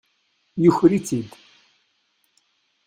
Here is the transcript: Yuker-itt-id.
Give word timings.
Yuker-itt-id. 0.63 1.29